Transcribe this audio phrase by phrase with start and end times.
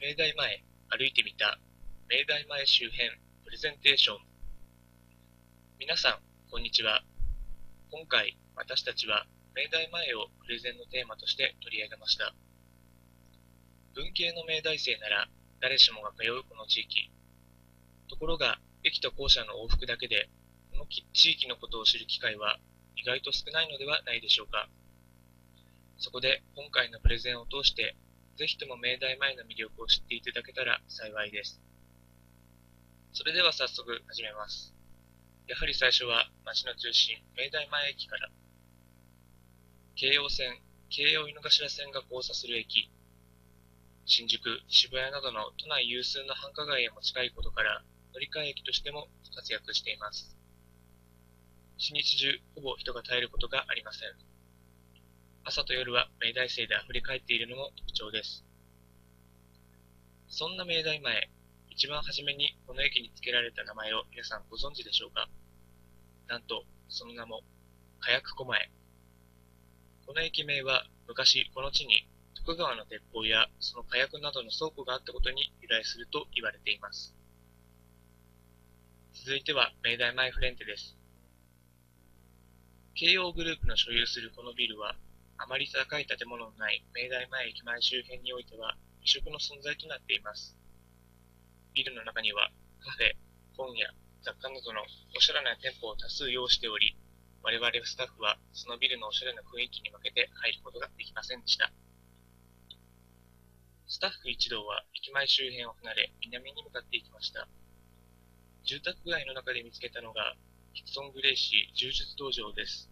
[0.00, 1.58] 明大前歩いてみた。
[2.08, 3.10] 明大前周辺
[3.42, 4.18] プレゼンテーション。
[5.80, 7.02] 皆さんこんにちは。
[7.90, 12.32] 今回私たちは明大前をプレゼンのテーマとして取り上げました。
[13.96, 15.26] 文系の明大生なら
[15.58, 17.10] 誰しもが通うこの地域。
[18.08, 20.30] ところが駅と校舎の往復だけで
[20.70, 22.60] この地域のことを知る機会は
[22.94, 24.68] 意外と少ないのではないでしょうか。
[25.98, 27.96] そこで今回のプレゼンを通して
[28.38, 31.60] ぜひとも明大前の魅力を知っていただけたら幸いです。
[33.12, 34.72] それでは早速始めます。
[35.48, 38.30] やはり最初は町の中心、明大前駅から、
[39.96, 40.54] 京葉線、
[40.88, 42.88] 京葉井の頭線が交差する駅、
[44.06, 47.82] 新宿、渋谷などの都内有数の繁華街へも近いことから、
[48.14, 50.38] 乗り換え駅としても活躍しています。
[51.76, 54.27] 一日中、ほぼ人が絶えることがありません。
[55.48, 58.44] 朝と夜は明大生で溢れ返っているのも特徴です。
[60.28, 61.30] そんな明大前、
[61.70, 65.26] 一番初めにこの駅に付けられた名前を皆さんご存知でしょうか？
[66.28, 67.40] なんと、その名も、
[67.98, 68.68] 火薬庫前。
[70.04, 72.06] この駅名は昔この地に
[72.44, 77.16] 徳川の鉄砲やその火薬などの倉庫があったことに由来すると言われています。
[79.24, 80.94] 続いては明大前フレンテです。
[82.94, 84.94] 慶応グループの所有するこのビルは
[85.38, 90.58] あまり高い建物のない明大前駅前周辺においては異色の存在となっています。
[91.74, 92.50] ビルの中には
[92.82, 93.14] カフェ、
[93.56, 93.86] 本屋、
[94.22, 94.82] 雑貨などの
[95.16, 96.96] おしゃれな店舗を多数用意しており、
[97.42, 101.70] 我々スタッフはそのビルのおしゃれな雰囲気に負けて入ることができませんでした。
[103.86, 107.46] スタッフ一同は駅前周辺を離れ南に向かっていきました。
[108.64, 110.34] 住宅街の中で見つけたのが
[110.74, 112.90] ヒクソン・グレイシー柔術道場です。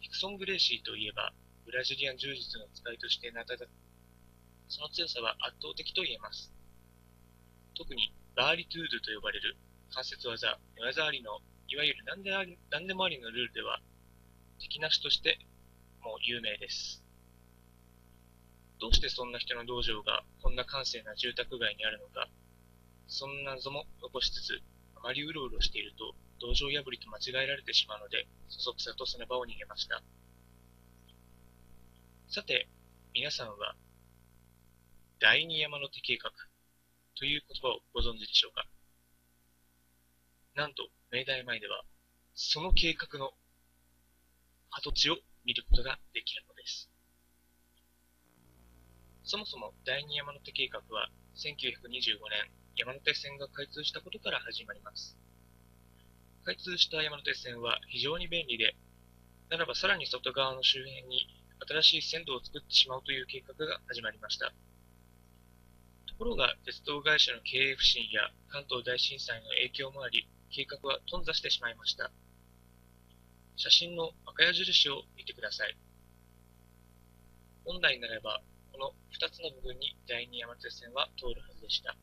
[0.00, 1.32] ヒクソン・グレイシーといえば
[1.68, 3.68] ブラジリアン柔術の使いとして名高く、
[4.72, 6.50] その強さは圧倒的と言えます。
[7.76, 9.54] 特にバーリトゥードと呼ばれる
[9.92, 13.82] 関節技、寝技ありの、いわゆる何であり何でもありのルールでは、
[14.58, 15.44] 敵なしとして
[16.00, 17.04] もう有名です。
[18.80, 22.30] どうしてそんな人の道場がこんな閑静な住宅街にあるのか、
[23.08, 24.62] そんな謎も残しつつ、
[24.96, 30.00] あまりうろうろしていると、道場破りと間違えられてしまうので、そそくさとその場を逃げました。
[32.30, 32.68] さて、
[33.14, 33.74] 皆さんは、
[35.18, 36.30] 第二山手計画
[37.16, 38.66] という言葉をご存知でしょうか？
[40.54, 41.84] なんと、明大前では、
[42.34, 43.30] その計画の
[44.70, 46.90] 跡地を見ることができるのです。
[49.24, 55.16] そもそも第二山手計画は、1925年、山手線が開通したことから始まります。
[56.44, 58.76] 開通した山手線は非常に便利で、
[59.48, 64.52] ならばさらに外側の周辺に新しい線路を作ってしまうという計画が始まりました。
[66.06, 72.10] ところが、鉄道会社の経営不振や関東大震災の影響もあり、計画は頓挫してしまいました。
[73.56, 75.76] 写真の赤矢印を見てください。
[77.64, 78.40] 本来ならば、
[78.72, 81.96] この2つの部分に第二山手線は通るはずでした。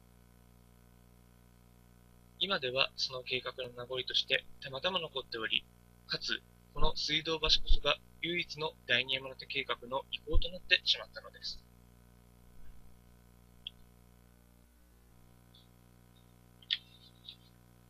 [2.40, 5.66] 今ではその計画の名残としてたまたま残っており、
[6.08, 6.42] かつ
[6.74, 11.62] この水道橋こそが唯一の第二山手計画の遺構となってしまったのです。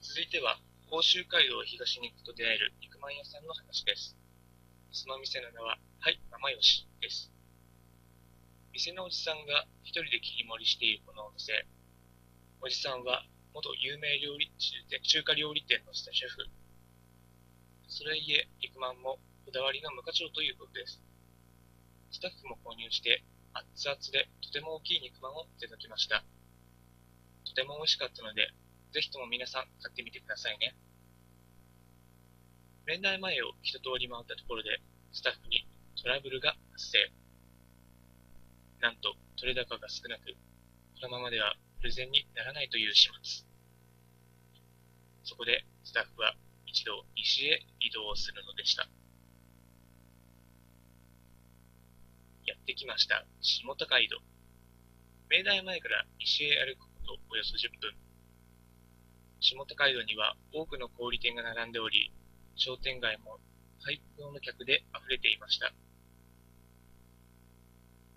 [0.01, 0.59] 続いては、
[0.91, 4.17] 甲州街道東に行くと出会える肉まん屋さんの話です。
[4.91, 7.31] その店の名は、はい、生吉です。
[8.73, 11.65] 店のおじさんが一人で切り盛りしているこのお店。
[12.59, 13.23] おじさんは
[13.53, 16.43] 元有名料理中華料理店のシェフ
[17.87, 20.99] それいえ、肉まんもこだわりの無課長ということです。
[22.09, 26.25] スタッフも購入して、熱々でとても大きい肉まんをいただきました。
[27.45, 28.49] とても美味しかったので、
[28.91, 30.73] ぜひとも皆さん買ってみてくださいね。
[32.87, 34.81] 年代前を一通り回ったところで、
[35.13, 35.67] スタッフに
[36.01, 37.11] トラブルが発生。
[38.81, 40.33] なんと、取れ高が少なく、
[40.99, 43.45] このままではプレゼンにならないという始末。
[45.23, 48.89] そこで、スタッフは一度西へ移動するのでした。
[52.65, 54.17] ってきました、下高井戸。
[55.29, 57.93] 明大前から西へ歩くことおよそ10分。
[59.39, 62.11] 下高井戸には多くの小売店が並んでおり、
[62.55, 63.37] 商店街も
[63.85, 65.71] 廃校の客で溢れていました。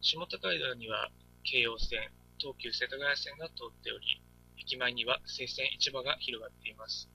[0.00, 1.10] 下高井戸には
[1.44, 2.08] 京葉線、
[2.38, 4.22] 東急世田谷線が通っており、
[4.56, 7.06] 駅前には生鮮市場が広がっています。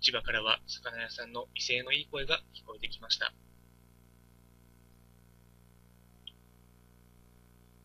[0.00, 3.34] 市場からは魚屋さんの威勢のいい声が聞こえてきました。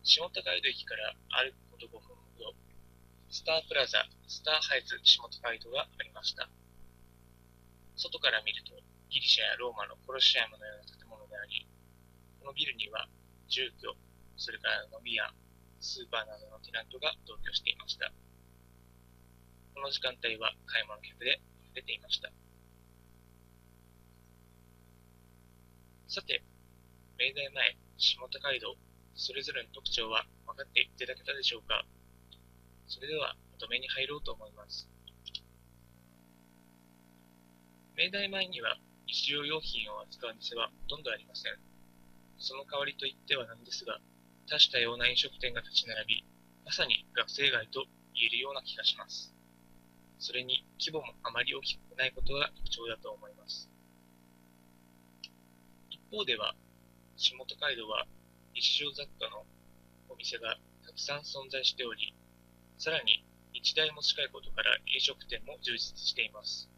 [0.04, 1.16] 下高井戸駅から
[1.48, 2.52] 歩くこと5分ほど、
[3.32, 6.44] スタープラザ、スターハイツ下高井戸がありました。
[7.96, 8.76] 外から見ると、
[9.08, 11.66] ギリシャやローマのコロシアムのような建物であり、
[12.38, 13.08] このビルには
[13.48, 13.96] 住居、
[14.36, 15.24] それから飲み屋、
[15.80, 18.12] スーパーなどのテナントが同居していました。
[19.72, 21.40] この時間帯は買い物客で
[21.72, 22.28] 溢れていました。
[26.08, 26.44] さて、
[27.16, 28.83] 明大前、下高井戸、
[29.14, 31.86] それぞれの特徴は分かっていただけたでしょうか？
[32.86, 34.88] それでは、まとめに入ろうと思います。
[37.96, 38.76] 明大前には
[39.06, 41.54] 日用用品を扱う店はほとんどありません。
[42.38, 44.00] その代わりといってはなんですが、
[44.50, 46.24] 多種多様な飲食店が立ち並び、
[46.66, 49.32] まさに学生街と言えるような気がします。
[50.18, 53.70] それに規模もあまり大きくないことが特徴だと思います。
[55.90, 56.54] 一方では、
[57.16, 58.06] 下戸街道は
[58.54, 59.44] 日常雑貨の
[60.08, 60.56] お店が
[60.86, 62.14] たくさん存在しており、
[62.78, 66.70] さらに日大も近いことから飲食店も充実しています。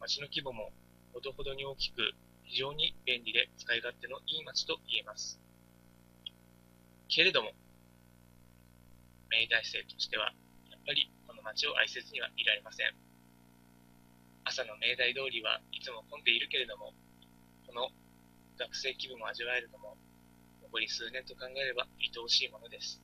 [0.00, 0.72] 街の規模も
[1.12, 2.02] ほどほどに大きく、
[2.42, 5.38] 非常に便利で使い勝手のいい街と言えます。
[7.08, 7.52] けれども、
[9.30, 10.34] 明大生としては、
[10.70, 12.94] やっぱりこの街を愛せずにはいられません。
[14.44, 16.92] 朝の明大通りはいつも混んでいるけれども、
[17.66, 17.90] この
[18.58, 19.96] 学生気分を味わえるのも、
[20.68, 23.00] 残り数年と考えれば愛おしいものです。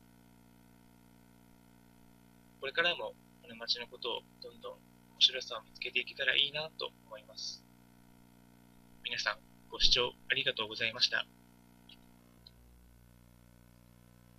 [2.60, 4.80] これからもこの街のことをどんどん面
[5.18, 7.64] 白さを見つけていけたらいいなと思います。
[9.02, 9.38] 皆さん、
[9.70, 11.24] ご視聴ありがとうございました。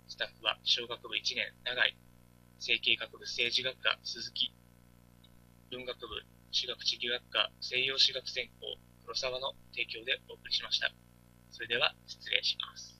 [0.06, 1.96] スタッフは小学部1年長井、
[2.62, 4.54] 政経学部政治学科鈴木、
[5.72, 6.06] 文学部
[6.52, 10.94] 私学地理学科西洋史学専攻黒沢の提供でお送りしました。
[11.50, 12.95] それでは失礼します。